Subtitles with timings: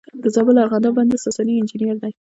[0.23, 2.11] د زابل ارغنداب بند د ساساني انجینر دی